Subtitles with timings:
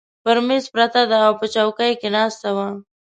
[0.23, 2.67] پر مېز پرته ده، او په چوکۍ کې ناسته وه.